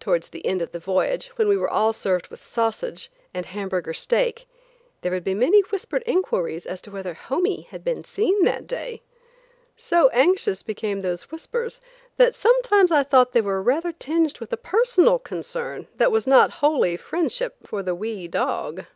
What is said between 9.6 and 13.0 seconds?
So anxious became those whispers that sometimes